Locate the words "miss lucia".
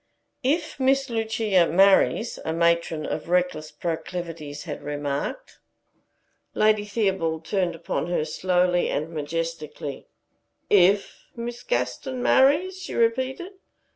0.79-1.67